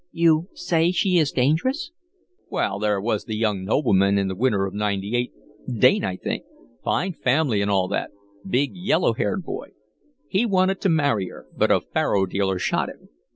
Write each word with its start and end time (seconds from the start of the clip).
"You 0.11 0.47
say 0.55 0.89
she 0.89 1.19
is 1.19 1.31
dangerous?" 1.31 1.91
"Well, 2.49 2.79
there 2.79 2.99
was 2.99 3.25
the 3.25 3.35
young 3.35 3.63
nobleman, 3.63 4.17
in 4.17 4.27
the 4.29 4.35
winter 4.35 4.65
of 4.65 4.73
'98, 4.73 5.31
Dane, 5.77 6.03
I 6.03 6.15
think 6.17 6.43
fine 6.83 7.13
family 7.13 7.61
and 7.61 7.69
all 7.69 7.87
that 7.89 8.09
big, 8.43 8.71
yellow 8.75 9.13
haired 9.13 9.43
boy. 9.43 9.73
He 10.27 10.43
wanted 10.43 10.81
to 10.81 10.89
marry 10.89 11.27
her, 11.29 11.45
but 11.55 11.69
a 11.69 11.81
faro 11.81 12.25
dealer 12.25 12.57
shot 12.57 12.89
him. 12.89 13.09